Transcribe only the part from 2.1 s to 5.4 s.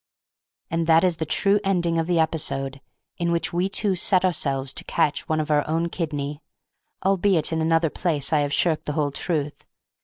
episode in which we two set ourselves to catch one